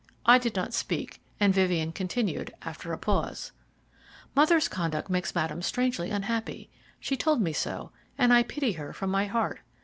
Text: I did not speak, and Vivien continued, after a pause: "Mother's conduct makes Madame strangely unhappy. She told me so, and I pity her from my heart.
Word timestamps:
I 0.25 0.39
did 0.39 0.55
not 0.55 0.73
speak, 0.73 1.21
and 1.39 1.53
Vivien 1.53 1.91
continued, 1.91 2.55
after 2.63 2.91
a 2.91 2.97
pause: 2.97 3.51
"Mother's 4.35 4.67
conduct 4.67 5.11
makes 5.11 5.35
Madame 5.35 5.61
strangely 5.61 6.09
unhappy. 6.09 6.71
She 6.99 7.15
told 7.15 7.39
me 7.39 7.53
so, 7.53 7.91
and 8.17 8.33
I 8.33 8.41
pity 8.41 8.71
her 8.71 8.93
from 8.93 9.11
my 9.11 9.27
heart. 9.27 9.59